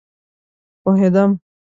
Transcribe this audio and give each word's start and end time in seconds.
پوهيدم 0.83 1.31